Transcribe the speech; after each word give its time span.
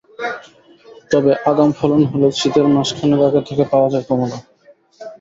তবে 1.11 1.31
আগাম 1.49 1.69
ফলন 1.79 2.01
হলে 2.11 2.27
শীতের 2.39 2.67
মাস 2.73 2.89
খানেক 2.97 3.21
আগে 3.27 3.41
থেকে 3.47 3.63
পাওয়া 3.71 3.89
যায় 3.93 4.05
কমলা। 4.09 4.37